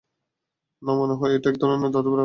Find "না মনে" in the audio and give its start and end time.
0.81-1.13